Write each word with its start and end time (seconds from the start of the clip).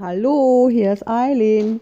Hallo, 0.00 0.68
hier 0.70 0.92
ist 0.92 1.08
Eileen. 1.08 1.80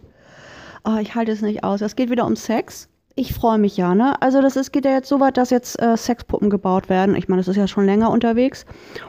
Oh, 0.85 0.97
ich 1.01 1.15
halte 1.15 1.33
es 1.33 1.43
nicht 1.43 1.65
aus. 1.65 1.83
Es 1.83 1.97
geht 1.97 2.09
wieder 2.09 2.25
um 2.25 2.35
Sex. 2.35 2.89
Ich 3.15 3.35
freue 3.35 3.59
mich 3.59 3.77
ja, 3.77 3.95
ne? 3.95 4.21
Also 4.23 4.41
das 4.41 4.57
ist, 4.57 4.73
geht 4.73 4.87
ja 4.87 4.93
jetzt 4.93 5.09
so 5.09 5.21
weit, 5.21 5.37
dass 5.37 5.51
jetzt 5.51 5.81
äh, 5.83 5.97
Sexpuppen 5.99 6.49
gebaut 6.49 6.89
werden. 6.89 7.15
Ich 7.15 7.29
meine, 7.29 7.41
das 7.41 7.49
ist 7.49 7.57
ja 7.57 7.69
schon 7.69 7.85
länger 7.85 8.11
unterwegs. 8.11 8.65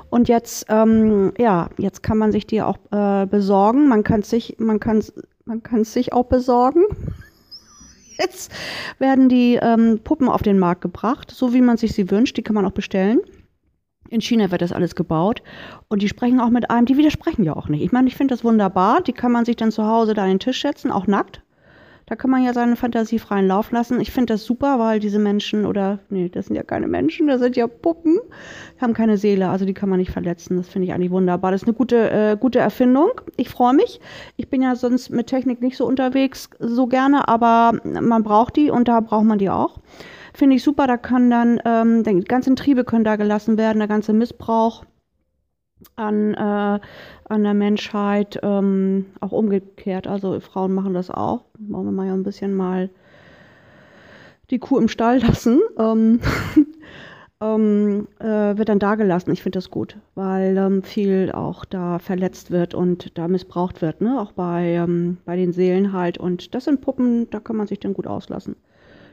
Und 0.10 0.28
jetzt, 0.28 0.66
ähm, 0.68 1.32
ja, 1.38 1.70
jetzt 1.78 2.04
kann 2.04 2.18
man 2.18 2.34
sich 2.34 2.48
die 2.48 2.62
auch 2.62 2.78
äh, 2.92 3.26
besorgen. 3.28 3.88
Man 3.88 4.04
kann 4.04 4.24
sich, 4.24 4.58
man 4.60 4.82
kann, 4.82 5.02
man 5.46 5.64
kann 5.64 5.86
sich 5.86 6.12
auch 6.12 6.26
besorgen. 6.26 6.84
Jetzt 8.20 8.52
werden 8.98 9.30
die 9.30 9.60
ähm, 9.62 10.00
Puppen 10.04 10.28
auf 10.28 10.42
den 10.42 10.58
Markt 10.58 10.82
gebracht, 10.82 11.30
so 11.30 11.54
wie 11.54 11.62
man 11.62 11.78
sich 11.78 11.94
sie 11.94 12.10
wünscht. 12.10 12.36
Die 12.36 12.42
kann 12.42 12.56
man 12.56 12.66
auch 12.66 12.72
bestellen. 12.72 13.22
In 14.10 14.22
China 14.22 14.52
wird 14.52 14.62
das 14.62 14.72
alles 14.72 14.96
gebaut 14.96 15.42
und 15.88 16.02
die 16.02 16.08
sprechen 16.08 16.40
auch 16.40 16.50
mit 16.50 16.70
einem, 16.70 16.86
die 16.86 16.98
widersprechen 16.98 17.44
ja 17.44 17.56
auch 17.56 17.70
nicht. 17.70 17.84
Ich 17.84 17.92
meine, 17.92 18.08
ich 18.08 18.16
finde 18.16 18.34
das 18.34 18.44
wunderbar. 18.44 19.02
Die 19.02 19.14
kann 19.14 19.32
man 19.32 19.46
sich 19.46 19.56
dann 19.56 19.72
zu 19.72 19.86
Hause 19.86 20.14
da 20.14 20.24
an 20.24 20.30
den 20.30 20.40
Tisch 20.40 20.62
setzen, 20.62 20.92
auch 20.92 21.08
nackt. 21.08 21.42
Da 22.08 22.16
kann 22.16 22.32
man 22.32 22.42
ja 22.42 22.54
seine 22.54 22.78
Fantasie 22.78 23.20
freien 23.20 23.50
Lauf 23.50 23.72
lassen. 23.72 24.00
Ich 24.00 24.12
finde 24.12 24.34
das 24.34 24.46
super, 24.46 24.80
weil 24.80 25.02
diese 25.02 25.20
Menschen 25.20 25.66
oder, 25.66 26.00
nee, 26.10 26.30
das 26.30 26.46
sind 26.46 26.56
ja 26.56 26.64
keine 26.64 26.88
Menschen, 26.88 27.28
das 27.28 27.42
sind 27.42 27.58
ja 27.58 27.68
Puppen, 27.68 28.18
haben 28.80 28.94
keine 28.94 29.18
Seele, 29.18 29.50
also 29.50 29.66
die 29.66 29.74
kann 29.74 29.90
man 29.90 30.00
nicht 30.00 30.12
verletzen. 30.12 30.56
Das 30.56 30.70
finde 30.70 30.88
ich 30.88 30.94
eigentlich 30.94 31.12
wunderbar. 31.12 31.52
Das 31.52 31.64
ist 31.64 31.68
eine 31.68 31.76
gute, 31.76 32.10
äh, 32.10 32.38
gute 32.40 32.60
Erfindung. 32.60 33.10
Ich 33.36 33.50
freue 33.50 33.74
mich. 33.74 34.00
Ich 34.38 34.50
bin 34.50 34.62
ja 34.62 34.78
sonst 34.78 35.10
mit 35.10 35.28
Technik 35.28 35.62
nicht 35.62 35.76
so 35.76 35.86
unterwegs, 35.86 36.50
so 36.60 36.88
gerne, 36.88 37.28
aber 37.28 37.78
man 37.84 38.24
braucht 38.24 38.56
die 38.56 38.72
und 38.72 38.88
da 38.88 39.02
braucht 39.02 39.26
man 39.26 39.38
die 39.38 39.50
auch. 39.50 39.78
Finde 40.38 40.56
ich 40.56 40.62
super, 40.62 40.86
da 40.86 40.98
kann 40.98 41.32
dann, 41.32 41.60
ähm, 41.66 42.04
die 42.04 42.20
ganzen 42.20 42.56
Triebe 42.56 42.84
können 42.84 43.04
da 43.04 43.16
gelassen 43.16 43.58
werden, 43.58 43.80
der 43.80 43.88
ganze 43.88 44.14
Missbrauch 44.14 44.86
an, 45.96 46.36
äh, 46.36 46.80
an 47.28 47.44
der 47.44 47.56
Menschheit, 47.56 48.40
ähm, 48.44 49.08
auch 49.20 49.32
umgekehrt. 49.32 50.06
Also 50.06 50.40
Frauen 50.40 50.76
machen 50.76 50.94
das 50.94 51.10
auch. 51.10 51.46
Wollen 51.58 51.86
wir 51.86 51.92
mal 51.92 52.06
ja 52.06 52.14
ein 52.14 52.22
bisschen 52.22 52.54
mal 52.54 52.92
die 54.52 54.60
Kuh 54.60 54.78
im 54.78 54.90
Stall 54.90 55.22
lassen. 55.22 55.60
Ähm, 55.80 56.20
ähm, 57.42 58.08
äh, 58.20 58.58
wird 58.58 58.70
dann 58.70 58.80
da 58.80 58.94
gelassen. 58.94 59.32
Ich 59.32 59.42
finde 59.42 59.58
das 59.58 59.72
gut, 59.72 59.98
weil 60.14 60.56
ähm, 60.58 60.84
viel 60.84 61.32
auch 61.32 61.66
da 61.66 61.98
verletzt 61.98 62.52
wird 62.52 62.76
und 62.76 63.18
da 63.18 63.28
missbraucht 63.28 63.82
wird, 63.82 64.02
ne? 64.02 64.20
Auch 64.22 64.34
bei, 64.34 64.74
ähm, 64.74 65.18
bei 65.26 65.36
den 65.36 65.52
Seelen 65.52 65.94
halt. 65.94 66.20
Und 66.20 66.54
das 66.54 66.66
sind 66.66 66.82
Puppen, 66.82 67.28
da 67.32 67.40
kann 67.40 67.56
man 67.56 67.66
sich 67.68 67.80
dann 67.80 67.94
gut 67.94 68.06
auslassen. 68.08 68.56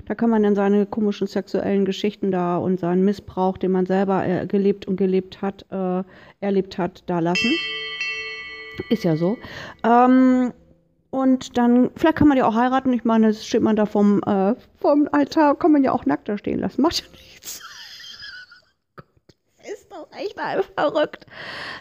Da 0.07 0.15
kann 0.15 0.31
man 0.31 0.43
dann 0.43 0.55
seine 0.55 0.87
komischen 0.87 1.27
sexuellen 1.27 1.85
Geschichten 1.85 2.31
da 2.31 2.59
und 2.59 2.79
seinen 2.79 3.05
Missbrauch, 3.05 3.57
den 3.57 3.73
man 3.73 3.87
selber 3.87 4.27
äh, 4.27 4.47
gelebt 4.47 4.87
und 4.87 4.97
gelebt 4.97 5.41
hat, 5.41 5.65
äh, 5.71 6.03
erlebt 6.41 6.79
hat, 6.79 7.03
da 7.07 7.21
lassen. 7.21 7.51
Ist 8.91 9.05
ja 9.05 9.17
so. 9.17 9.39
Ähm, 9.83 10.53
und 11.11 11.57
dann, 11.57 11.91
vielleicht 11.95 12.17
kann 12.17 12.29
man 12.29 12.37
ja 12.37 12.47
auch 12.47 12.55
heiraten. 12.55 12.93
Ich 12.93 13.05
meine, 13.05 13.29
das 13.29 13.47
steht 13.47 13.63
man 13.63 13.77
da 13.77 13.87
vom, 13.87 14.21
äh, 14.27 14.55
vom 14.81 15.09
Altar, 15.13 15.57
kann 15.57 15.73
man 15.73 15.85
ja 15.85 15.93
auch 15.93 16.07
nackt 16.07 16.29
da 16.29 16.37
stehen 16.37 16.61
lassen. 16.61 16.83
Macht 16.83 17.01
ja 17.01 17.07
nichts. 17.13 17.63
Ist 19.73 19.91
doch 19.91 20.09
echt 20.13 20.39
verrückt. 20.77 21.25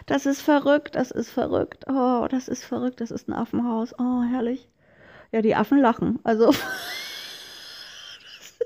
Das 0.06 0.24
ist 0.24 0.40
verrückt, 0.40 0.94
das 0.94 1.10
ist 1.10 1.30
verrückt. 1.30 1.84
Oh, 1.86 2.26
das 2.30 2.48
ist 2.48 2.64
verrückt, 2.64 3.02
das 3.02 3.10
ist 3.10 3.28
ein 3.28 3.34
Affenhaus. 3.34 3.92
Oh, 3.98 4.22
herrlich. 4.22 4.70
Ja, 5.32 5.42
die 5.42 5.54
Affen 5.54 5.80
lachen. 5.80 6.18
Also. 6.24 6.50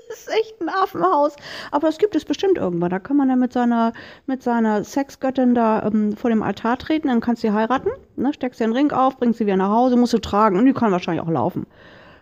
ist 0.09 0.29
echt 0.29 0.61
ein 0.61 0.69
Affenhaus. 0.69 1.35
Aber 1.71 1.87
das 1.87 1.97
gibt 1.97 2.15
es 2.15 2.25
bestimmt 2.25 2.57
irgendwann. 2.57 2.89
Da 2.89 2.99
kann 2.99 3.17
man 3.17 3.29
dann 3.29 3.39
mit 3.39 3.53
seiner, 3.53 3.93
mit 4.25 4.43
seiner 4.43 4.83
Sexgöttin 4.83 5.55
da 5.55 5.83
ähm, 5.83 6.15
vor 6.15 6.29
dem 6.29 6.43
Altar 6.43 6.77
treten, 6.77 7.07
dann 7.07 7.21
kannst 7.21 7.43
du 7.43 7.47
sie 7.47 7.53
heiraten, 7.53 7.89
ne? 8.15 8.33
steckst 8.33 8.59
den 8.59 8.73
Ring 8.73 8.91
auf, 8.91 9.17
bringst 9.17 9.39
sie 9.39 9.45
wieder 9.45 9.57
nach 9.57 9.69
Hause, 9.69 9.95
musst 9.95 10.13
du 10.13 10.19
tragen 10.19 10.57
und 10.57 10.65
die 10.65 10.73
kann 10.73 10.91
wahrscheinlich 10.91 11.23
auch 11.23 11.31
laufen. 11.31 11.65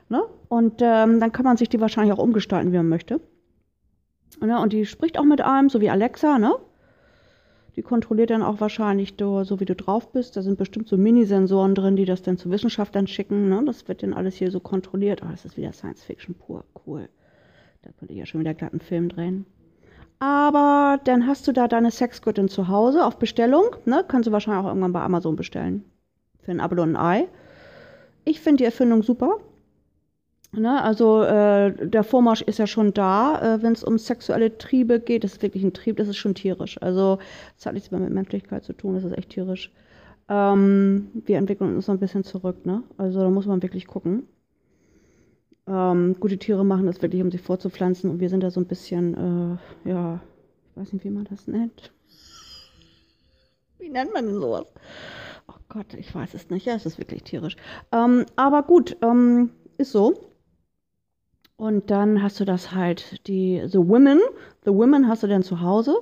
Ne? 0.10 0.24
Und 0.50 0.82
ähm, 0.82 1.20
dann 1.20 1.32
kann 1.32 1.46
man 1.46 1.58
sich 1.58 1.70
die 1.70 1.82
wahrscheinlich 1.82 2.14
auch 2.14 2.22
umgestalten, 2.22 2.72
wie 2.72 2.78
man 2.78 2.90
möchte. 2.90 3.20
Ne? 4.40 4.60
Und 4.60 4.74
die 4.74 4.86
spricht 4.86 5.18
auch 5.18 5.24
mit 5.24 5.42
einem, 5.42 5.70
so 5.70 5.82
wie 5.82 5.90
Alexa, 5.90 6.38
ne? 6.38 6.56
Die 7.78 7.84
kontrolliert 7.84 8.32
dann 8.32 8.42
auch 8.42 8.60
wahrscheinlich 8.60 9.18
du, 9.18 9.44
so, 9.44 9.60
wie 9.60 9.66
du 9.66 9.76
drauf 9.76 10.12
bist. 10.12 10.36
Da 10.36 10.42
sind 10.42 10.58
bestimmt 10.58 10.88
so 10.88 10.98
Mini-Sensoren 10.98 11.76
drin, 11.76 11.96
die 11.96 12.06
das 12.06 12.24
dann 12.24 12.36
zu 12.36 12.50
Wissenschaftlern 12.50 13.06
schicken. 13.06 13.50
Ne? 13.50 13.62
Das 13.68 13.88
wird 13.88 14.02
dann 14.02 14.16
alles 14.16 14.34
hier 14.34 14.50
so 14.50 14.60
kontrolliert. 14.60 15.22
Oh, 15.24 15.28
das 15.30 15.46
ist 15.46 15.58
wieder 15.58 15.72
Science 15.74 16.02
Fiction 16.02 16.34
pur. 16.34 16.64
Cool. 16.88 17.08
Da 17.88 17.94
könnte 17.98 18.14
ich 18.14 18.20
ja 18.20 18.26
schon 18.26 18.42
wieder 18.42 18.54
glatt 18.54 18.74
einen 18.74 18.82
Film 18.82 19.08
drehen. 19.08 19.46
Aber 20.20 21.00
dann 21.06 21.26
hast 21.26 21.48
du 21.48 21.54
da 21.54 21.70
deine 21.70 21.90
Sexgöttin 21.90 22.50
zu 22.50 22.68
Hause 22.68 23.06
auf 23.06 23.18
Bestellung. 23.18 23.78
Ne? 23.86 24.04
Kannst 24.06 24.28
du 24.28 24.32
wahrscheinlich 24.34 24.66
auch 24.66 24.68
irgendwann 24.68 24.92
bei 24.92 25.02
Amazon 25.02 25.38
bestellen. 25.38 25.86
Für 26.42 26.52
ein 26.52 26.60
Apfel 26.60 26.80
und 26.80 26.96
ein 26.96 26.98
Ei. 26.98 27.28
Ich 28.26 28.42
finde 28.42 28.58
die 28.58 28.66
Erfindung 28.66 29.04
super. 29.04 29.38
Ne? 30.52 30.82
Also 30.82 31.24
äh, 31.24 31.88
der 31.88 32.04
Vormarsch 32.04 32.42
ist 32.42 32.60
ja 32.60 32.68
schon 32.68 32.94
da, 32.94 33.56
äh, 33.56 33.64
wenn 33.64 33.72
es 33.72 33.86
um 33.86 33.98
sexuelle 33.98 34.58
Triebe 34.58 35.00
geht. 35.00 35.24
Das 35.24 35.34
ist 35.34 35.42
wirklich 35.42 35.64
ein 35.64 35.74
Trieb, 35.74 35.96
das 35.96 36.10
ist 36.10 36.18
schon 36.18 36.36
tierisch. 36.36 36.82
Also 36.82 37.20
das 37.56 37.68
hat 37.68 37.74
nichts 37.74 37.92
mehr 37.92 38.02
mit 38.02 38.12
Menschlichkeit 38.12 38.66
zu 38.66 38.74
tun, 38.74 38.96
das 38.96 39.06
ist 39.06 39.18
echt 39.18 39.30
tierisch. 39.30 39.72
Ähm, 40.28 41.10
wir 41.26 41.38
entwickeln 41.38 41.74
uns 41.76 41.86
so 41.86 41.94
ein 41.94 42.00
bisschen 42.00 42.26
zurück. 42.26 42.66
Ne? 42.66 42.84
Also 42.98 43.22
da 43.22 43.30
muss 43.30 43.46
man 43.46 43.62
wirklich 43.62 43.88
gucken. 43.88 44.24
Ähm, 45.68 46.16
gute 46.20 46.38
Tiere 46.38 46.64
machen 46.64 46.86
das 46.86 47.02
wirklich, 47.02 47.22
um 47.22 47.32
sich 47.32 47.42
vorzupflanzen. 47.42 48.10
Und 48.10 48.20
wir 48.20 48.30
sind 48.30 48.42
da 48.42 48.52
so 48.52 48.62
ein 48.62 48.68
bisschen, 48.68 49.60
äh, 49.86 49.90
ja, 49.90 50.22
ich 50.72 50.82
weiß 50.82 50.94
nicht, 50.94 51.04
wie 51.04 51.10
man 51.10 51.26
das 51.26 51.48
nennt. 51.48 51.92
Wie 53.78 53.90
nennt 53.90 54.14
man 54.14 54.26
denn 54.26 54.40
sowas? 54.40 54.74
Oh 55.48 55.60
Gott, 55.70 55.94
ich 55.94 56.14
weiß 56.14 56.34
es 56.34 56.50
nicht. 56.50 56.66
Ja, 56.66 56.76
es 56.76 56.86
ist 56.86 56.98
wirklich 56.98 57.24
tierisch. 57.24 57.58
Ähm, 57.92 58.26
aber 58.36 58.64
gut, 58.64 58.98
ähm, 59.02 59.52
ist 59.78 59.92
so. 59.92 60.14
Und 61.58 61.90
dann 61.92 62.22
hast 62.22 62.40
du 62.40 62.46
das 62.46 62.74
halt, 62.74 63.28
die 63.28 63.64
The 63.66 63.80
Women. 63.80 64.20
The 64.64 64.72
Women 64.72 65.08
hast 65.08 65.24
du 65.24 65.28
dann 65.28 65.44
zu 65.44 65.62
Hause. 65.62 65.98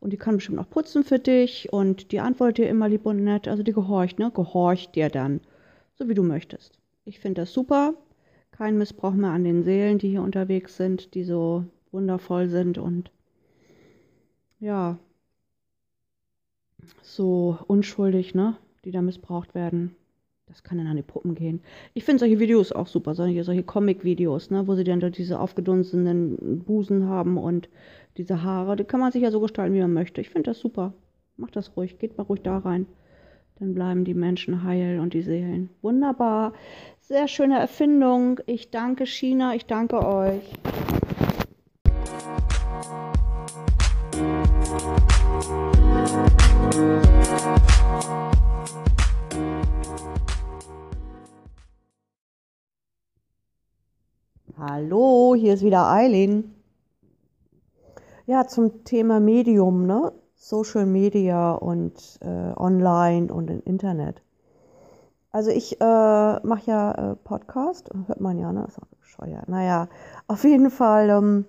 Und 0.00 0.12
die 0.12 0.16
kann 0.16 0.36
bestimmt 0.36 0.58
auch 0.58 0.68
putzen 0.68 1.02
für 1.02 1.18
dich. 1.18 1.72
Und 1.72 2.12
die 2.12 2.20
antwortet 2.20 2.58
dir 2.58 2.68
immer 2.68 2.88
lieb 2.88 3.06
und 3.06 3.24
nett. 3.24 3.48
Also 3.48 3.62
die 3.62 3.72
gehorcht, 3.72 4.18
ne? 4.18 4.30
Gehorcht 4.30 4.94
dir 4.94 5.08
dann. 5.08 5.40
So 5.94 6.08
wie 6.08 6.14
du 6.14 6.22
möchtest. 6.22 6.78
Ich 7.04 7.20
finde 7.20 7.42
das 7.42 7.52
super 7.52 7.94
kein 8.58 8.76
Missbrauch 8.76 9.12
mehr 9.12 9.30
an 9.30 9.44
den 9.44 9.62
Seelen, 9.62 9.98
die 9.98 10.10
hier 10.10 10.22
unterwegs 10.22 10.76
sind, 10.76 11.14
die 11.14 11.22
so 11.22 11.64
wundervoll 11.92 12.48
sind 12.48 12.76
und 12.76 13.12
ja, 14.58 14.98
so 17.02 17.56
unschuldig, 17.68 18.34
ne, 18.34 18.56
die 18.84 18.90
da 18.90 19.00
missbraucht 19.00 19.54
werden. 19.54 19.94
Das 20.46 20.64
kann 20.64 20.78
dann 20.78 20.88
an 20.88 20.96
die 20.96 21.02
Puppen 21.02 21.36
gehen. 21.36 21.60
Ich 21.94 22.02
finde 22.02 22.18
solche 22.18 22.40
Videos 22.40 22.72
auch 22.72 22.88
super, 22.88 23.14
solche, 23.14 23.44
solche 23.44 23.62
Comic-Videos, 23.62 24.50
ne, 24.50 24.66
wo 24.66 24.74
sie 24.74 24.82
dann 24.82 25.12
diese 25.12 25.38
aufgedunsenen 25.38 26.64
Busen 26.66 27.06
haben 27.06 27.38
und 27.38 27.68
diese 28.16 28.42
Haare. 28.42 28.74
Die 28.74 28.84
kann 28.84 28.98
man 28.98 29.12
sich 29.12 29.22
ja 29.22 29.30
so 29.30 29.38
gestalten, 29.38 29.74
wie 29.74 29.80
man 29.80 29.92
möchte. 29.92 30.20
Ich 30.20 30.30
finde 30.30 30.50
das 30.50 30.58
super. 30.58 30.94
Macht 31.36 31.54
das 31.54 31.76
ruhig, 31.76 32.00
geht 32.00 32.18
mal 32.18 32.24
ruhig 32.24 32.40
da 32.42 32.58
rein. 32.58 32.86
Dann 33.60 33.74
bleiben 33.74 34.04
die 34.04 34.14
Menschen 34.14 34.62
heil 34.62 35.00
und 35.00 35.14
die 35.14 35.22
Seelen. 35.22 35.70
Wunderbar. 35.82 36.52
Sehr 37.00 37.26
schöne 37.26 37.58
Erfindung. 37.58 38.38
Ich 38.46 38.70
danke 38.70 39.04
China, 39.04 39.54
ich 39.54 39.66
danke 39.66 40.06
euch. 40.06 40.52
Hallo, 54.56 55.34
hier 55.36 55.54
ist 55.54 55.64
wieder 55.64 55.88
Eileen. 55.88 56.54
Ja, 58.26 58.46
zum 58.46 58.84
Thema 58.84 59.18
Medium, 59.18 59.86
ne? 59.86 60.12
Social 60.38 60.86
Media 60.86 61.52
und 61.52 62.18
äh, 62.22 62.52
Online 62.56 63.32
und 63.32 63.50
im 63.50 63.60
Internet. 63.64 64.22
Also 65.32 65.50
ich 65.50 65.80
äh, 65.80 65.84
mache 65.84 66.70
ja 66.70 66.92
äh, 66.92 67.16
Podcast, 67.16 67.90
hört 68.06 68.20
man 68.20 68.38
ja, 68.38 68.52
ne? 68.52 68.64
Ist 68.66 68.78
auch 68.78 68.86
bescheuert. 69.00 69.48
Naja, 69.48 69.88
auf 70.28 70.44
jeden 70.44 70.70
Fall 70.70 71.10
ähm, 71.10 71.44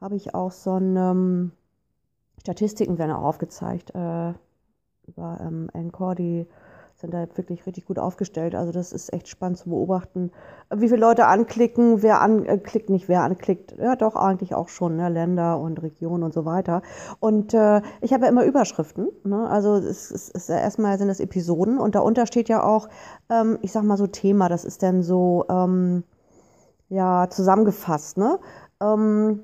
habe 0.00 0.16
ich 0.16 0.34
auch 0.34 0.52
so 0.52 0.74
ein 0.74 0.96
ähm, 0.96 1.52
Statistiken 2.40 2.98
werden 2.98 3.12
auch 3.12 3.24
aufgezeigt 3.24 3.90
äh, 3.94 4.32
über 5.06 5.38
ähm, 5.40 5.70
Encore, 5.72 6.14
die 6.14 6.46
sind 7.00 7.14
da 7.14 7.26
wirklich 7.34 7.66
richtig 7.66 7.86
gut 7.86 7.98
aufgestellt. 7.98 8.54
Also 8.54 8.72
das 8.72 8.92
ist 8.92 9.12
echt 9.12 9.28
spannend 9.28 9.58
zu 9.58 9.70
beobachten, 9.70 10.30
wie 10.74 10.88
viele 10.88 11.00
Leute 11.00 11.26
anklicken, 11.26 12.02
wer 12.02 12.20
anklickt, 12.20 12.90
äh, 12.90 12.92
nicht 12.92 13.08
wer 13.08 13.22
anklickt. 13.22 13.74
Ja, 13.78 13.96
doch 13.96 14.16
eigentlich 14.16 14.54
auch 14.54 14.68
schon, 14.68 14.96
ne? 14.96 15.08
Länder 15.08 15.58
und 15.58 15.82
Regionen 15.82 16.22
und 16.22 16.34
so 16.34 16.44
weiter. 16.44 16.82
Und 17.18 17.54
äh, 17.54 17.80
ich 18.02 18.12
habe 18.12 18.24
ja 18.24 18.30
immer 18.30 18.44
Überschriften. 18.44 19.08
Ne? 19.24 19.48
Also 19.48 19.76
es 19.76 20.10
ist, 20.10 20.10
es 20.10 20.28
ist 20.28 20.48
erstmal 20.50 20.98
sind 20.98 21.08
das 21.08 21.20
Episoden 21.20 21.78
und 21.78 21.94
darunter 21.94 22.26
steht 22.26 22.48
ja 22.48 22.62
auch, 22.62 22.88
ähm, 23.30 23.58
ich 23.62 23.72
sag 23.72 23.82
mal 23.82 23.96
so 23.96 24.06
Thema. 24.06 24.48
Das 24.48 24.64
ist 24.64 24.82
dann 24.82 25.02
so 25.02 25.46
ähm, 25.48 26.04
ja 26.90 27.28
zusammengefasst. 27.30 28.18
Ne? 28.18 28.38
Ähm, 28.82 29.40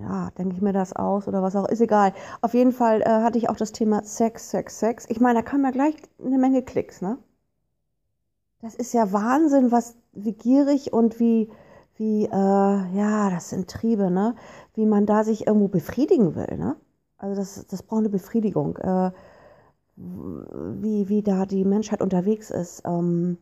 ja, 0.00 0.30
denke 0.38 0.54
ich 0.54 0.62
mir 0.62 0.72
das 0.72 0.92
aus 0.94 1.28
oder 1.28 1.42
was 1.42 1.56
auch, 1.56 1.68
ist 1.68 1.80
egal. 1.80 2.12
Auf 2.40 2.54
jeden 2.54 2.72
Fall 2.72 3.02
äh, 3.02 3.06
hatte 3.06 3.38
ich 3.38 3.48
auch 3.48 3.56
das 3.56 3.72
Thema 3.72 4.02
Sex, 4.04 4.50
Sex, 4.50 4.78
Sex. 4.78 5.06
Ich 5.08 5.20
meine, 5.20 5.40
da 5.40 5.42
kam 5.42 5.64
ja 5.64 5.70
gleich 5.70 5.96
eine 6.24 6.38
Menge 6.38 6.62
Klicks, 6.62 7.00
ne? 7.00 7.18
das 8.60 8.74
ist 8.74 8.92
ja 8.92 9.12
Wahnsinn, 9.12 9.70
was, 9.70 9.96
wie 10.12 10.32
gierig 10.32 10.92
und 10.92 11.20
wie, 11.20 11.48
wie, 11.96 12.24
äh, 12.24 12.28
ja, 12.30 13.30
das 13.30 13.50
sind 13.50 13.70
Triebe, 13.70 14.10
ne? 14.10 14.34
Wie 14.74 14.86
man 14.86 15.06
da 15.06 15.24
sich 15.24 15.46
irgendwo 15.46 15.68
befriedigen 15.68 16.34
will, 16.34 16.56
ne? 16.56 16.76
Also 17.18 17.36
das, 17.36 17.66
das 17.66 17.82
braucht 17.82 18.00
eine 18.00 18.08
Befriedigung, 18.08 18.76
äh, 18.78 19.10
wie, 19.96 21.08
wie 21.08 21.22
da 21.22 21.46
die 21.46 21.64
Menschheit 21.64 22.00
unterwegs 22.00 22.50
ist 22.50 22.82
ähm, 22.84 23.38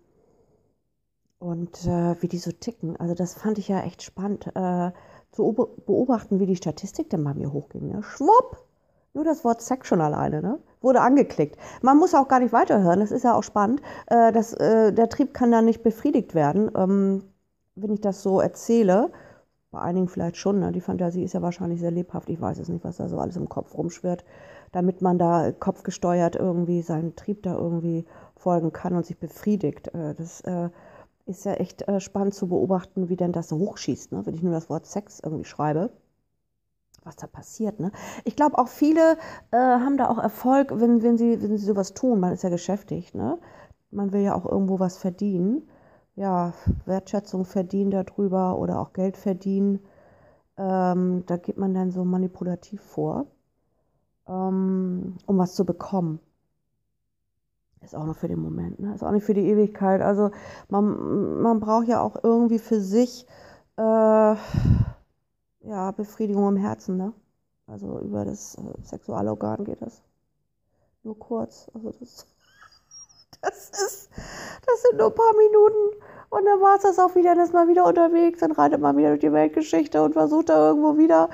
und 1.38 1.86
äh, 1.86 2.20
wie 2.22 2.28
die 2.28 2.38
so 2.38 2.52
ticken. 2.52 2.96
Also 2.96 3.14
das 3.14 3.34
fand 3.34 3.58
ich 3.58 3.68
ja 3.68 3.80
echt 3.82 4.02
spannend 4.02 4.46
äh, 4.54 4.92
zu 5.36 5.52
beobachten, 5.86 6.40
wie 6.40 6.46
die 6.46 6.56
Statistik 6.56 7.10
dann 7.10 7.22
bei 7.22 7.34
mir 7.34 7.52
hochging. 7.52 7.88
Ne? 7.88 8.02
Schwupp! 8.02 8.64
Nur 9.12 9.24
das 9.24 9.44
Wort 9.44 9.62
Sex 9.62 9.86
schon 9.86 10.00
alleine, 10.00 10.42
ne? 10.42 10.58
Wurde 10.82 11.00
angeklickt. 11.00 11.56
Man 11.80 11.96
muss 11.96 12.14
auch 12.14 12.28
gar 12.28 12.38
nicht 12.38 12.52
weiterhören, 12.52 13.00
das 13.00 13.10
ist 13.10 13.24
ja 13.24 13.34
auch 13.34 13.42
spannend. 13.42 13.80
Äh, 14.08 14.30
das, 14.32 14.52
äh, 14.52 14.92
der 14.92 15.08
Trieb 15.08 15.32
kann 15.32 15.50
dann 15.50 15.64
nicht 15.64 15.82
befriedigt 15.82 16.34
werden, 16.34 16.70
ähm, 16.76 17.22
wenn 17.76 17.92
ich 17.92 18.02
das 18.02 18.22
so 18.22 18.40
erzähle. 18.40 19.10
Bei 19.70 19.80
einigen 19.80 20.08
vielleicht 20.08 20.36
schon, 20.36 20.60
ne? 20.60 20.70
Die 20.72 20.82
Fantasie 20.82 21.22
ist 21.22 21.32
ja 21.32 21.40
wahrscheinlich 21.40 21.80
sehr 21.80 21.90
lebhaft. 21.90 22.28
Ich 22.28 22.40
weiß 22.40 22.58
es 22.58 22.68
nicht, 22.68 22.84
was 22.84 22.98
da 22.98 23.08
so 23.08 23.18
alles 23.18 23.36
im 23.36 23.48
Kopf 23.48 23.76
rumschwirrt, 23.76 24.24
damit 24.72 25.00
man 25.00 25.18
da 25.18 25.50
kopfgesteuert 25.50 26.36
irgendwie 26.36 26.82
seinen 26.82 27.16
Trieb 27.16 27.42
da 27.42 27.54
irgendwie 27.54 28.04
folgen 28.36 28.72
kann 28.72 28.94
und 28.94 29.06
sich 29.06 29.18
befriedigt. 29.18 29.88
Äh, 29.94 30.14
das 30.14 30.42
äh, 30.42 30.68
ist 31.26 31.44
ja 31.44 31.54
echt 31.54 31.86
äh, 31.88 32.00
spannend 32.00 32.34
zu 32.34 32.48
beobachten, 32.48 33.08
wie 33.08 33.16
denn 33.16 33.32
das 33.32 33.52
hochschießt, 33.52 34.12
ne? 34.12 34.24
wenn 34.24 34.34
ich 34.34 34.42
nur 34.42 34.52
das 34.52 34.70
Wort 34.70 34.86
Sex 34.86 35.20
irgendwie 35.20 35.44
schreibe 35.44 35.90
was 37.06 37.16
da 37.16 37.26
passiert. 37.26 37.80
Ne? 37.80 37.92
Ich 38.24 38.36
glaube, 38.36 38.58
auch 38.58 38.68
viele 38.68 39.16
äh, 39.52 39.56
haben 39.56 39.96
da 39.96 40.08
auch 40.10 40.18
Erfolg, 40.18 40.72
wenn, 40.74 41.02
wenn, 41.02 41.16
sie, 41.16 41.40
wenn 41.40 41.56
sie 41.56 41.64
sowas 41.64 41.94
tun. 41.94 42.20
Man 42.20 42.32
ist 42.32 42.42
ja 42.42 42.50
geschäftig. 42.50 43.14
Ne? 43.14 43.38
Man 43.90 44.12
will 44.12 44.20
ja 44.22 44.34
auch 44.34 44.44
irgendwo 44.44 44.80
was 44.80 44.98
verdienen. 44.98 45.68
Ja, 46.16 46.52
Wertschätzung 46.84 47.44
verdienen 47.44 47.90
darüber 47.90 48.58
oder 48.58 48.80
auch 48.80 48.92
Geld 48.92 49.16
verdienen. 49.16 49.80
Ähm, 50.56 51.24
da 51.26 51.36
geht 51.36 51.58
man 51.58 51.74
dann 51.74 51.90
so 51.90 52.04
manipulativ 52.04 52.82
vor, 52.82 53.26
ähm, 54.26 55.16
um 55.26 55.38
was 55.38 55.54
zu 55.54 55.64
bekommen. 55.64 56.20
Ist 57.82 57.94
auch 57.94 58.04
nur 58.04 58.14
für 58.14 58.28
den 58.28 58.40
Moment, 58.40 58.80
ne? 58.80 58.94
ist 58.94 59.04
auch 59.04 59.12
nicht 59.12 59.24
für 59.24 59.34
die 59.34 59.48
Ewigkeit. 59.48 60.00
Also 60.00 60.30
man, 60.68 61.40
man 61.40 61.60
braucht 61.60 61.86
ja 61.86 62.00
auch 62.00 62.16
irgendwie 62.22 62.58
für 62.58 62.80
sich 62.80 63.26
äh, 63.76 64.34
ja, 65.66 65.90
Befriedigung 65.96 66.48
im 66.48 66.56
Herzen, 66.56 66.96
ne? 66.96 67.12
Also 67.66 68.00
über 68.00 68.24
das 68.24 68.56
äh, 68.56 68.82
Sexualorgan 68.82 69.64
geht 69.64 69.82
das. 69.82 70.02
Nur 71.02 71.18
kurz. 71.18 71.68
Also 71.74 71.92
das, 71.92 72.26
das 73.42 73.70
ist, 73.70 74.10
das 74.66 74.82
sind 74.82 74.98
nur 74.98 75.08
ein 75.08 75.14
paar 75.14 75.34
Minuten. 75.36 76.02
Und 76.30 76.44
dann 76.44 76.60
war 76.60 76.76
es 76.76 76.82
das 76.82 76.98
auch 76.98 77.14
wieder, 77.14 77.34
dann 77.34 77.44
ist 77.44 77.52
man 77.52 77.68
wieder 77.68 77.84
unterwegs, 77.86 78.40
dann 78.40 78.52
reitet 78.52 78.80
man 78.80 78.96
wieder 78.96 79.10
durch 79.10 79.20
die 79.20 79.32
Weltgeschichte 79.32 80.02
und 80.02 80.14
versucht 80.14 80.48
da 80.48 80.68
irgendwo 80.68 80.96
wieder 80.96 81.30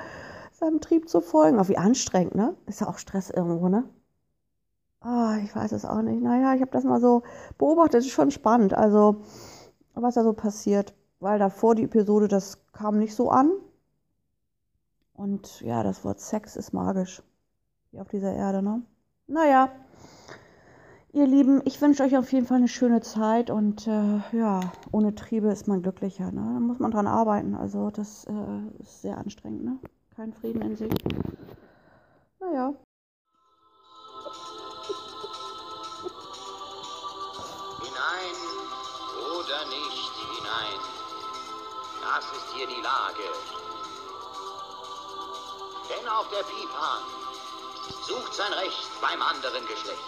seinem 0.51 0.81
Trieb 0.81 1.09
zu 1.09 1.21
folgen. 1.21 1.59
Auch 1.59 1.67
wie 1.67 1.77
anstrengend, 1.77 2.35
ne? 2.35 2.55
Ist 2.67 2.81
ja 2.81 2.87
auch 2.87 2.97
Stress 2.97 3.29
irgendwo, 3.29 3.69
ne? 3.69 3.83
Ah, 5.03 5.37
ich 5.43 5.53
weiß 5.53 5.73
es 5.73 5.83
auch 5.83 6.01
nicht. 6.01 6.21
Naja, 6.21 6.55
ich 6.55 6.61
habe 6.61 6.71
das 6.71 6.85
mal 6.85 7.01
so 7.01 7.23
beobachtet, 7.57 7.95
das 7.95 8.05
ist 8.05 8.11
schon 8.13 8.31
spannend. 8.31 8.73
Also, 8.73 9.17
was 9.93 10.15
da 10.15 10.23
so 10.23 10.33
passiert. 10.33 10.95
Weil 11.19 11.39
davor 11.39 11.75
die 11.75 11.83
Episode, 11.83 12.27
das 12.27 12.65
kam 12.71 12.97
nicht 12.97 13.13
so 13.13 13.29
an. 13.29 13.51
Und 15.13 15.61
ja, 15.61 15.83
das 15.83 16.03
Wort 16.05 16.19
Sex 16.21 16.55
ist 16.55 16.73
magisch. 16.73 17.21
Hier 17.91 18.01
auf 18.01 18.09
dieser 18.09 18.33
Erde, 18.33 18.61
ne? 18.61 18.81
Naja, 19.27 19.69
ihr 21.11 21.27
Lieben, 21.27 21.61
ich 21.65 21.81
wünsche 21.81 22.03
euch 22.03 22.17
auf 22.17 22.31
jeden 22.31 22.45
Fall 22.45 22.57
eine 22.57 22.67
schöne 22.67 23.01
Zeit 23.01 23.49
und 23.49 23.87
äh, 23.87 24.19
ja, 24.31 24.59
ohne 24.91 25.15
Triebe 25.15 25.49
ist 25.49 25.67
man 25.67 25.81
glücklicher, 25.81 26.31
ne? 26.31 26.41
Da 26.41 26.59
muss 26.59 26.79
man 26.79 26.91
dran 26.91 27.07
arbeiten. 27.07 27.55
Also, 27.55 27.89
das 27.89 28.25
äh, 28.25 28.81
ist 28.81 29.01
sehr 29.01 29.17
anstrengend, 29.17 29.65
ne? 29.65 29.79
Kein 30.15 30.33
Frieden 30.33 30.61
in 30.61 30.75
sich. 30.75 30.93
Sucht 48.33 48.37
sein 48.37 48.53
Recht 48.53 49.01
beim 49.01 49.21
anderen 49.21 49.65
Geschlecht. 49.67 49.99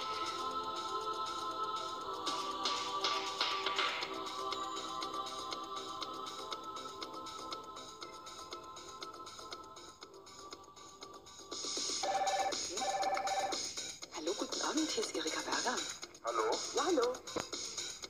Hallo, 14.15 14.33
guten 14.37 14.61
Abend, 14.61 14.89
hier 14.89 15.03
ist 15.03 15.15
Erika 15.15 15.41
Berger. 15.41 15.77
Hallo? 16.23 16.57
Ja, 16.75 16.85
hallo. 16.85 17.13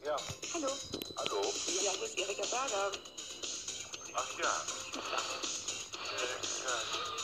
Ja. 0.05 0.15
Hallo. 0.53 0.69
Hallo? 1.17 1.41
Ja, 1.81 1.91
hier 1.91 2.05
ist 2.05 2.17
Erika 2.17 2.43
Berger. 2.43 2.91
Ach 4.13 4.39
ja. 4.39 4.65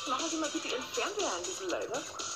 Machen 0.07 0.29
Sie 0.29 0.37
mal 0.37 0.49
bitte 0.49 0.67
Ihren 0.67 0.83
Fernseher 0.83 1.31
an, 1.33 1.43
diesen 1.43 1.69
leider. 1.69 2.30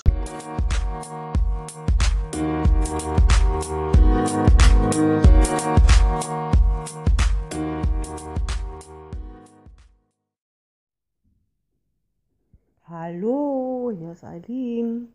Hallo, 12.88 13.92
hier 13.96 14.12
ist 14.14 14.24
Eileen. 14.24 15.14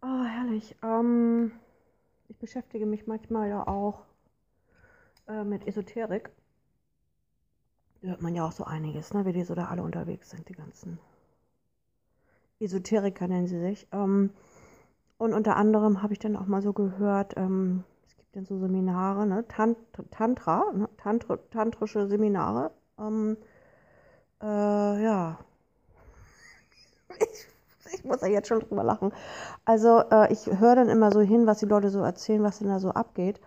Ah, 0.00 0.24
herrlich. 0.24 0.74
Ähm, 0.82 1.52
ich 2.28 2.36
beschäftige 2.38 2.86
mich 2.86 3.06
manchmal 3.06 3.48
ja 3.48 3.66
auch 3.66 4.04
äh, 5.28 5.44
mit 5.44 5.66
Esoterik. 5.66 6.30
Da 8.02 8.08
hört 8.08 8.22
man 8.22 8.34
ja 8.34 8.46
auch 8.46 8.52
so 8.52 8.64
einiges, 8.64 9.14
ne, 9.14 9.24
wie 9.26 9.32
die 9.32 9.44
so 9.44 9.54
da 9.54 9.66
alle 9.66 9.82
unterwegs 9.82 10.30
sind, 10.30 10.48
die 10.48 10.54
ganzen 10.54 10.98
Esoteriker 12.60 13.26
nennen 13.28 13.46
sie 13.46 13.60
sich. 13.60 13.88
Ähm, 13.92 14.30
und 15.18 15.34
unter 15.34 15.56
anderem 15.56 16.02
habe 16.02 16.12
ich 16.12 16.18
dann 16.18 16.36
auch 16.36 16.46
mal 16.46 16.62
so 16.62 16.72
gehört, 16.72 17.34
ähm, 17.36 17.84
es 18.06 18.16
gibt 18.16 18.36
dann 18.36 18.46
so 18.46 18.58
Seminare, 18.58 19.26
ne, 19.26 19.46
Tant 19.48 19.76
Tantra, 20.10 20.64
ne, 20.72 20.88
Tantr 20.96 21.38
tantrische 21.50 22.06
Seminare. 22.06 22.70
Ähm, 22.98 23.36
äh, 24.42 25.04
ja. 25.04 25.38
Ich, 27.18 27.94
ich, 27.94 28.04
muss 28.04 28.20
ja 28.22 28.28
jetzt 28.28 28.48
schon 28.48 28.60
drüber 28.60 28.84
lachen. 28.84 29.12
Also 29.64 30.02
äh, 30.10 30.32
ich 30.32 30.46
höre 30.46 30.76
dann 30.76 30.88
immer 30.88 31.10
so 31.12 31.20
hin, 31.20 31.46
was 31.46 31.58
die 31.58 31.66
Leute 31.66 31.90
so 31.90 32.00
erzählen, 32.00 32.42
was 32.42 32.58
denn 32.60 32.68
da 32.68 32.78
so 32.78 32.90
abgeht. 32.90 33.40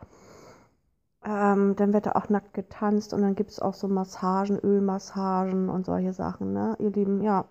Ähm, 1.25 1.75
dann 1.77 1.93
wird 1.93 2.05
da 2.05 2.11
auch 2.13 2.29
nackt 2.29 2.53
getanzt 2.53 3.13
und 3.13 3.21
dann 3.21 3.35
gibt 3.35 3.51
es 3.51 3.59
auch 3.59 3.73
so 3.73 3.87
Massagen, 3.87 4.59
Ölmassagen 4.59 5.69
und 5.69 5.85
solche 5.85 6.13
Sachen, 6.13 6.51
ne? 6.53 6.75
Ihr 6.79 6.91
Lieben, 6.91 7.21
ja. 7.21 7.45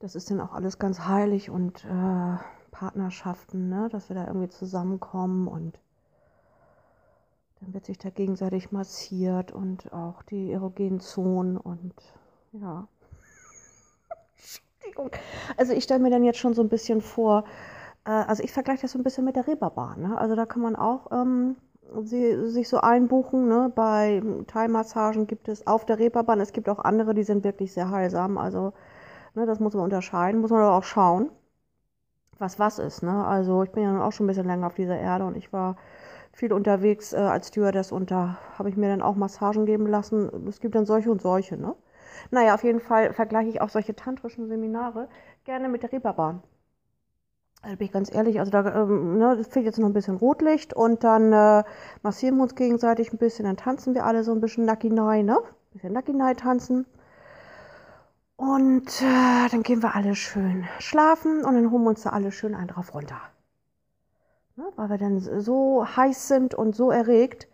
Das 0.00 0.14
ist 0.14 0.30
dann 0.30 0.40
auch 0.40 0.52
alles 0.52 0.78
ganz 0.78 1.00
heilig 1.00 1.50
und 1.50 1.84
äh, 1.84 2.36
Partnerschaften, 2.70 3.68
ne? 3.68 3.88
Dass 3.90 4.08
wir 4.08 4.16
da 4.16 4.26
irgendwie 4.26 4.48
zusammenkommen 4.48 5.48
und 5.48 5.78
dann 7.60 7.72
wird 7.72 7.86
sich 7.86 7.98
da 7.98 8.10
gegenseitig 8.10 8.72
massiert 8.72 9.52
und 9.52 9.92
auch 9.92 10.22
die 10.22 10.52
erogenen 10.52 11.00
Zonen 11.00 11.56
und 11.56 11.94
ja. 12.52 12.86
Entschuldigung. 14.36 15.10
Also 15.56 15.72
ich 15.72 15.84
stelle 15.84 16.00
mir 16.00 16.10
dann 16.10 16.24
jetzt 16.24 16.38
schon 16.38 16.54
so 16.54 16.62
ein 16.62 16.68
bisschen 16.68 17.00
vor, 17.00 17.44
äh, 18.04 18.10
also 18.10 18.42
ich 18.42 18.52
vergleiche 18.52 18.82
das 18.82 18.92
so 18.92 18.98
ein 18.98 19.04
bisschen 19.04 19.24
mit 19.24 19.36
der 19.36 19.46
Reeperbahn. 19.46 20.02
Ne? 20.02 20.18
Also 20.18 20.34
da 20.34 20.44
kann 20.44 20.62
man 20.62 20.76
auch 20.76 21.10
ähm, 21.12 21.56
sie, 22.02 22.48
sich 22.50 22.68
so 22.68 22.78
einbuchen. 22.78 23.48
Ne? 23.48 23.72
Bei 23.74 24.22
Thai-Massagen 24.46 25.26
gibt 25.26 25.48
es 25.48 25.66
auf 25.66 25.86
der 25.86 25.98
Reeperbahn, 25.98 26.40
es 26.40 26.52
gibt 26.52 26.68
auch 26.68 26.80
andere, 26.80 27.14
die 27.14 27.24
sind 27.24 27.44
wirklich 27.44 27.72
sehr 27.72 27.90
heilsam. 27.90 28.36
Also 28.36 28.72
ne, 29.34 29.46
das 29.46 29.60
muss 29.60 29.74
man 29.74 29.84
unterscheiden, 29.84 30.40
muss 30.40 30.50
man 30.50 30.60
aber 30.60 30.74
auch 30.76 30.84
schauen, 30.84 31.30
was 32.38 32.58
was 32.58 32.78
ist. 32.78 33.02
Ne? 33.02 33.24
Also 33.24 33.62
ich 33.62 33.70
bin 33.72 33.82
ja 33.82 33.92
nun 33.92 34.02
auch 34.02 34.12
schon 34.12 34.26
ein 34.26 34.28
bisschen 34.28 34.46
länger 34.46 34.66
auf 34.66 34.74
dieser 34.74 34.98
Erde 34.98 35.24
und 35.24 35.36
ich 35.36 35.52
war 35.52 35.76
viel 36.32 36.52
unterwegs 36.52 37.12
äh, 37.12 37.16
als 37.16 37.48
Stewardess 37.48 37.92
und 37.92 38.10
da 38.10 38.38
habe 38.58 38.68
ich 38.68 38.76
mir 38.76 38.88
dann 38.88 39.02
auch 39.02 39.14
Massagen 39.16 39.66
geben 39.66 39.86
lassen. 39.86 40.48
Es 40.48 40.60
gibt 40.60 40.74
dann 40.74 40.86
solche 40.86 41.10
und 41.10 41.22
solche. 41.22 41.56
Ne? 41.56 41.74
Naja, 42.30 42.54
auf 42.54 42.64
jeden 42.64 42.80
Fall 42.80 43.12
vergleiche 43.12 43.50
ich 43.50 43.60
auch 43.60 43.68
solche 43.68 43.94
tantrischen 43.94 44.48
Seminare 44.48 45.08
gerne 45.44 45.68
mit 45.68 45.82
der 45.82 45.92
Reeperbahn. 45.92 46.42
Da 47.62 47.70
bin 47.76 47.86
ich 47.86 47.92
ganz 47.92 48.14
ehrlich, 48.14 48.40
also 48.40 48.50
da 48.50 48.82
ähm, 48.82 49.16
ne, 49.16 49.42
fehlt 49.48 49.64
jetzt 49.64 49.78
noch 49.78 49.86
ein 49.88 49.94
bisschen 49.94 50.16
Rotlicht 50.16 50.74
und 50.74 51.02
dann 51.02 51.32
äh, 51.32 51.64
massieren 52.02 52.36
wir 52.36 52.42
uns 52.42 52.54
gegenseitig 52.54 53.12
ein 53.12 53.18
bisschen, 53.18 53.46
dann 53.46 53.56
tanzen 53.56 53.94
wir 53.94 54.04
alle 54.04 54.22
so 54.22 54.32
ein 54.32 54.40
bisschen 54.40 54.66
Nakinai, 54.66 55.22
ne? 55.22 55.38
Ein 55.38 55.72
bisschen 55.72 55.92
Nakinai 55.94 56.34
tanzen. 56.34 56.84
Und 58.36 59.00
äh, 59.00 59.48
dann 59.48 59.62
gehen 59.62 59.82
wir 59.82 59.94
alle 59.94 60.14
schön 60.16 60.66
schlafen 60.78 61.44
und 61.44 61.54
dann 61.54 61.70
holen 61.70 61.84
wir 61.84 61.90
uns 61.90 62.02
da 62.02 62.10
alle 62.10 62.32
schön 62.32 62.54
einen 62.54 62.68
drauf 62.68 62.94
runter. 62.94 63.20
Ne? 64.56 64.64
Weil 64.76 64.90
wir 64.90 64.98
dann 64.98 65.20
so 65.20 65.86
heiß 65.86 66.28
sind 66.28 66.54
und 66.54 66.74
so 66.74 66.90
erregt, 66.90 67.48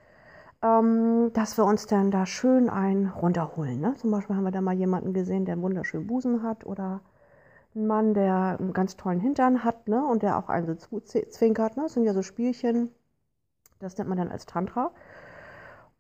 ähm, 0.63 1.33
dass 1.35 1.59
wir 1.59 1.65
uns 1.65 1.87
dann 1.87 2.11
da 2.11 2.27
schön 2.27 2.71
ein 2.71 3.09
runterholen. 3.09 3.81
Ne? 3.81 3.95
Zum 3.97 4.11
Beispiel 4.11 4.37
haben 4.37 4.45
wir 4.45 4.51
da 4.53 4.61
mal 4.61 4.75
jemanden 4.75 5.13
gesehen, 5.13 5.45
der 5.45 5.55
einen 5.55 5.63
wunderschönen 5.63 6.07
Busen 6.07 6.43
hat 6.43 6.65
oder 6.65 7.01
einen 7.75 7.87
Mann, 7.87 8.15
der 8.15 8.57
einen 8.59 8.73
ganz 8.73 8.97
tollen 8.97 9.21
Hintern 9.21 9.65
hat 9.65 9.89
ne? 9.89 10.05
und 10.05 10.23
der 10.23 10.39
auch 10.39 10.49
einen 10.49 10.79
so 10.79 11.01
zwinkert. 11.01 11.77
Ne? 11.77 11.85
Das 11.85 11.95
sind 11.95 12.05
ja 12.05 12.15
so 12.15 12.23
Spielchen, 12.23 12.91
das 13.81 13.97
nennt 13.99 14.09
man 14.09 14.19
dann 14.19 14.31
als 14.31 14.47
Tantra. 14.47 14.91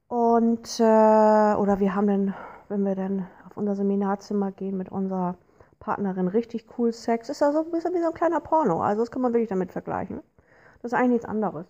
Und, 0.08 0.80
äh, 0.80 0.82
oder 0.82 1.78
wir 1.78 1.94
haben 1.94 2.06
dann, 2.06 2.34
wenn 2.68 2.84
wir 2.84 2.96
dann 2.96 3.26
unser 3.60 3.76
Seminarzimmer 3.76 4.50
gehen 4.50 4.76
mit 4.76 4.90
unserer 4.90 5.36
Partnerin, 5.78 6.28
richtig 6.28 6.66
cool 6.78 6.92
Sex. 6.92 7.28
Ist 7.28 7.40
ja 7.40 7.52
so 7.52 7.60
ein 7.60 7.70
bisschen 7.70 7.94
wie 7.94 8.00
so 8.00 8.08
ein 8.08 8.14
kleiner 8.14 8.40
Porno. 8.40 8.82
Also 8.82 9.02
das 9.02 9.10
kann 9.10 9.22
man 9.22 9.32
wirklich 9.32 9.48
damit 9.48 9.72
vergleichen. 9.72 10.20
Das 10.82 10.92
ist 10.92 10.98
eigentlich 10.98 11.10
nichts 11.12 11.26
anderes. 11.26 11.66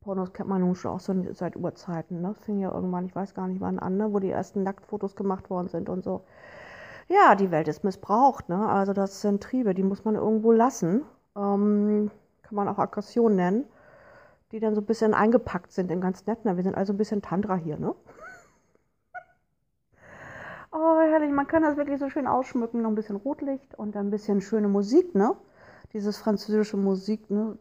Pornos 0.00 0.32
kennt 0.32 0.48
man 0.48 0.60
nun 0.60 0.74
schon 0.74 0.92
auch 0.92 1.00
so 1.00 1.14
seit 1.32 1.56
Urzeiten. 1.56 2.22
Ne? 2.22 2.28
Das 2.28 2.44
fing 2.44 2.58
ja 2.58 2.72
irgendwann, 2.72 3.06
ich 3.06 3.14
weiß 3.14 3.34
gar 3.34 3.46
nicht 3.46 3.60
wann 3.60 3.78
an, 3.78 3.96
ne? 3.96 4.12
wo 4.12 4.18
die 4.18 4.30
ersten 4.30 4.62
Nacktfotos 4.62 5.16
gemacht 5.16 5.48
worden 5.48 5.68
sind 5.68 5.88
und 5.88 6.04
so. 6.04 6.24
Ja, 7.08 7.34
die 7.34 7.50
Welt 7.50 7.68
ist 7.68 7.84
missbraucht. 7.84 8.48
Ne? 8.48 8.68
Also 8.68 8.92
das 8.92 9.20
sind 9.20 9.42
Triebe, 9.42 9.74
die 9.74 9.82
muss 9.82 10.04
man 10.04 10.14
irgendwo 10.16 10.52
lassen. 10.52 11.02
Ähm, 11.36 12.10
kann 12.42 12.54
man 12.56 12.68
auch 12.68 12.78
Aggression 12.78 13.36
nennen, 13.36 13.64
die 14.50 14.60
dann 14.60 14.74
so 14.74 14.80
ein 14.80 14.86
bisschen 14.86 15.14
eingepackt 15.14 15.72
sind 15.72 15.90
in 15.90 16.00
ganz 16.00 16.26
nett. 16.26 16.44
Ne? 16.44 16.56
Wir 16.56 16.64
sind 16.64 16.74
also 16.74 16.92
ein 16.92 16.98
bisschen 16.98 17.22
Tantra 17.22 17.56
hier, 17.56 17.78
ne? 17.78 17.94
Oh, 20.72 21.00
herrlich, 21.00 21.30
man 21.30 21.46
kann 21.46 21.62
das 21.62 21.76
wirklich 21.76 21.98
so 21.98 22.08
schön 22.10 22.26
ausschmücken. 22.26 22.82
Noch 22.82 22.90
ein 22.90 22.94
bisschen 22.94 23.16
Rotlicht 23.16 23.74
und 23.76 23.96
ein 23.96 24.10
bisschen 24.10 24.40
schöne 24.40 24.68
Musik, 24.68 25.14
ne? 25.14 25.36
Dieses 25.92 26.16
französische 26.18 26.76
Musik, 26.76 27.30
ne? 27.30 27.58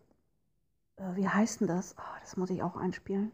Äh, 0.98 1.16
wie 1.16 1.28
heißt 1.28 1.62
denn 1.62 1.68
das? 1.68 1.96
Oh, 2.00 2.18
das 2.22 2.38
muss 2.38 2.50
ich 2.50 2.64
auch 2.64 2.78
einspielen. 2.78 3.32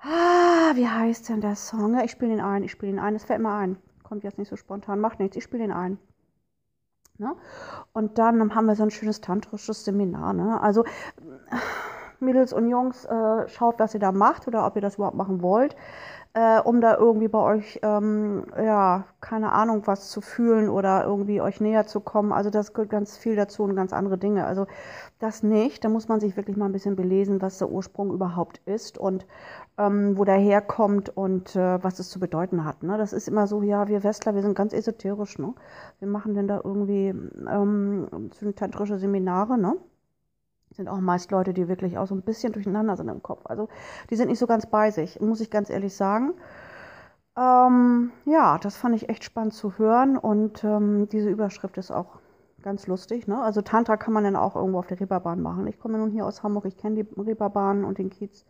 Ah, 0.00 0.72
wie 0.74 0.88
heißt 0.88 1.28
denn 1.28 1.40
der 1.40 1.56
Song? 1.56 1.98
Ich 2.04 2.12
spiele 2.12 2.32
ihn 2.32 2.40
ein, 2.40 2.62
ich 2.62 2.70
spiele 2.70 2.92
ihn 2.92 3.00
ein. 3.00 3.16
Es 3.16 3.24
fällt 3.24 3.40
mir 3.40 3.52
ein. 3.52 3.78
Kommt 4.04 4.22
jetzt 4.22 4.38
nicht 4.38 4.48
so 4.48 4.56
spontan, 4.56 5.00
macht 5.00 5.18
nichts. 5.18 5.36
Ich 5.36 5.44
spiele 5.44 5.64
ihn 5.64 5.72
ein. 5.72 5.98
Ne? 7.18 7.34
Und 7.92 8.18
dann 8.18 8.54
haben 8.54 8.66
wir 8.66 8.76
so 8.76 8.84
ein 8.84 8.92
schönes 8.92 9.20
tantrisches 9.20 9.84
Seminar. 9.84 10.32
Ne? 10.34 10.60
Also 10.60 10.84
Mädels 12.20 12.52
und 12.52 12.68
Jungs, 12.68 13.04
äh, 13.04 13.48
schaut, 13.48 13.80
was 13.80 13.94
ihr 13.94 14.00
da 14.00 14.12
macht 14.12 14.46
oder 14.46 14.64
ob 14.66 14.76
ihr 14.76 14.82
das 14.82 14.96
überhaupt 14.96 15.16
machen 15.16 15.42
wollt 15.42 15.74
äh, 16.34 16.60
um 16.60 16.80
da 16.80 16.96
irgendwie 16.96 17.28
bei 17.28 17.38
euch, 17.38 17.80
ähm, 17.82 18.44
ja, 18.56 19.04
keine 19.20 19.52
Ahnung, 19.52 19.82
was 19.86 20.10
zu 20.10 20.20
fühlen 20.20 20.68
oder 20.68 21.04
irgendwie 21.04 21.40
euch 21.40 21.60
näher 21.60 21.86
zu 21.86 22.00
kommen. 22.00 22.32
Also 22.32 22.50
das 22.50 22.72
gehört 22.72 22.90
ganz 22.90 23.16
viel 23.16 23.36
dazu 23.36 23.64
und 23.64 23.74
ganz 23.74 23.92
andere 23.92 24.18
Dinge. 24.18 24.44
Also 24.46 24.66
das 25.18 25.42
nicht. 25.42 25.84
Da 25.84 25.88
muss 25.88 26.08
man 26.08 26.20
sich 26.20 26.36
wirklich 26.36 26.56
mal 26.56 26.66
ein 26.66 26.72
bisschen 26.72 26.96
belesen, 26.96 27.42
was 27.42 27.58
der 27.58 27.70
Ursprung 27.70 28.12
überhaupt 28.12 28.60
ist 28.66 28.98
und 28.98 29.26
ähm, 29.78 30.16
wo 30.18 30.24
der 30.24 30.36
herkommt 30.36 31.16
und 31.16 31.56
äh, 31.56 31.82
was 31.82 31.98
es 31.98 32.10
zu 32.10 32.20
bedeuten 32.20 32.64
hat. 32.64 32.82
Ne? 32.82 32.98
Das 32.98 33.12
ist 33.12 33.28
immer 33.28 33.46
so, 33.46 33.62
ja, 33.62 33.88
wir 33.88 34.04
Westler, 34.04 34.34
wir 34.34 34.42
sind 34.42 34.54
ganz 34.54 34.72
esoterisch. 34.72 35.38
Ne? 35.38 35.54
Wir 35.98 36.08
machen 36.08 36.34
denn 36.34 36.48
da 36.48 36.60
irgendwie 36.62 37.08
ähm, 37.08 38.08
tantrische 38.56 38.98
Seminare, 38.98 39.58
ne? 39.58 39.76
Sind 40.78 40.88
auch 40.88 41.00
meist 41.00 41.32
Leute, 41.32 41.52
die 41.52 41.66
wirklich 41.66 41.98
auch 41.98 42.06
so 42.06 42.14
ein 42.14 42.22
bisschen 42.22 42.52
durcheinander 42.52 42.96
sind 42.96 43.08
im 43.08 43.20
Kopf. 43.20 43.42
Also 43.46 43.68
die 44.10 44.16
sind 44.16 44.28
nicht 44.28 44.38
so 44.38 44.46
ganz 44.46 44.64
bei 44.66 44.92
sich, 44.92 45.20
muss 45.20 45.40
ich 45.40 45.50
ganz 45.50 45.70
ehrlich 45.70 45.94
sagen. 45.94 46.34
Ähm, 47.36 48.12
ja, 48.24 48.58
das 48.58 48.76
fand 48.76 48.94
ich 48.94 49.08
echt 49.08 49.24
spannend 49.24 49.54
zu 49.54 49.76
hören 49.76 50.16
und 50.16 50.62
ähm, 50.62 51.08
diese 51.08 51.30
Überschrift 51.30 51.78
ist 51.78 51.90
auch 51.90 52.20
ganz 52.62 52.86
lustig. 52.86 53.26
Ne? 53.26 53.42
Also 53.42 53.60
Tantra 53.60 53.96
kann 53.96 54.12
man 54.12 54.22
dann 54.22 54.36
auch 54.36 54.54
irgendwo 54.54 54.78
auf 54.78 54.86
der 54.86 55.00
Reeperbahn 55.00 55.42
machen. 55.42 55.66
Ich 55.66 55.80
komme 55.80 55.98
nun 55.98 56.12
hier 56.12 56.24
aus 56.24 56.44
Hamburg, 56.44 56.64
ich 56.64 56.76
kenne 56.76 57.02
die 57.02 57.20
Reeperbahn 57.20 57.84
und 57.84 57.98
den 57.98 58.10
Kiez. 58.10 58.46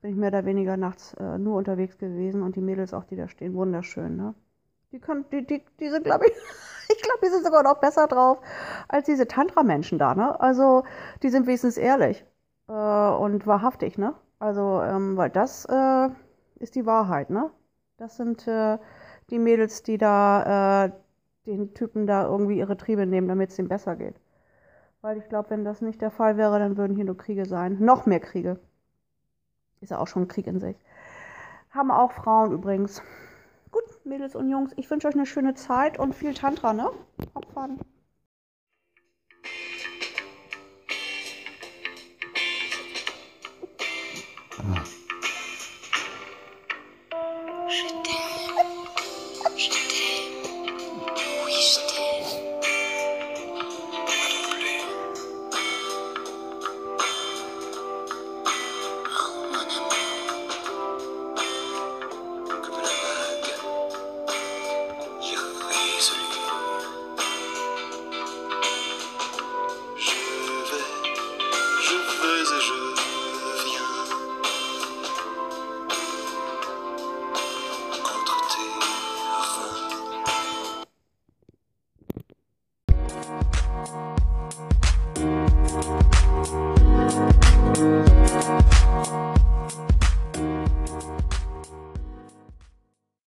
Bin 0.00 0.10
ich 0.10 0.16
mehr 0.16 0.30
oder 0.30 0.44
weniger 0.44 0.76
nachts 0.76 1.14
äh, 1.14 1.38
nur 1.38 1.56
unterwegs 1.56 1.96
gewesen 1.96 2.42
und 2.42 2.56
die 2.56 2.60
Mädels 2.60 2.92
auch, 2.92 3.04
die 3.04 3.14
da 3.14 3.28
stehen, 3.28 3.54
wunderschön. 3.54 4.16
Ne? 4.16 4.34
Die, 4.90 4.98
können, 4.98 5.26
die, 5.30 5.46
die, 5.46 5.62
die 5.78 5.90
sind, 5.90 6.02
glaube 6.04 6.26
ich, 6.26 6.32
ich 6.88 7.02
glaube, 7.02 7.18
die 7.22 7.28
sind 7.28 7.44
sogar 7.44 7.62
noch 7.62 7.78
besser 7.80 8.06
drauf 8.06 8.38
als 8.88 9.06
diese 9.06 9.26
Tantra-Menschen 9.26 9.98
da, 9.98 10.14
ne? 10.14 10.38
Also, 10.40 10.84
die 11.22 11.28
sind 11.30 11.46
wenigstens 11.46 11.76
ehrlich 11.76 12.24
äh, 12.68 12.72
und 12.72 13.46
wahrhaftig, 13.46 13.98
ne? 13.98 14.14
Also, 14.38 14.82
ähm, 14.82 15.16
weil 15.16 15.30
das 15.30 15.64
äh, 15.66 16.08
ist 16.56 16.74
die 16.74 16.86
Wahrheit, 16.86 17.30
ne? 17.30 17.50
Das 17.96 18.16
sind 18.16 18.46
äh, 18.48 18.78
die 19.30 19.38
Mädels, 19.38 19.82
die 19.82 19.98
da 19.98 20.86
äh, 20.86 20.92
den 21.46 21.74
Typen 21.74 22.06
da 22.06 22.24
irgendwie 22.26 22.58
ihre 22.58 22.76
Triebe 22.76 23.06
nehmen, 23.06 23.28
damit 23.28 23.50
es 23.50 23.58
ihm 23.58 23.68
besser 23.68 23.96
geht. 23.96 24.20
Weil 25.00 25.18
ich 25.18 25.28
glaube, 25.28 25.50
wenn 25.50 25.64
das 25.64 25.80
nicht 25.80 26.00
der 26.00 26.10
Fall 26.10 26.36
wäre, 26.36 26.58
dann 26.58 26.76
würden 26.76 26.94
hier 26.96 27.04
nur 27.04 27.16
Kriege 27.16 27.44
sein. 27.46 27.78
Noch 27.80 28.06
mehr 28.06 28.20
Kriege. 28.20 28.60
Ist 29.80 29.90
ja 29.90 29.98
auch 29.98 30.06
schon 30.06 30.22
ein 30.22 30.28
Krieg 30.28 30.46
in 30.46 30.60
sich. 30.60 30.76
Haben 31.70 31.90
auch 31.90 32.12
Frauen 32.12 32.52
übrigens. 32.52 33.02
Mädels 34.04 34.34
und 34.34 34.50
Jungs. 34.50 34.72
Ich 34.76 34.90
wünsche 34.90 35.08
euch 35.08 35.14
eine 35.14 35.26
schöne 35.26 35.54
Zeit 35.54 35.98
und 35.98 36.14
viel 36.14 36.34
Tantra, 36.34 36.72
ne? 36.72 36.90
Abfahren. 37.34 37.78
Ah. 44.58 45.01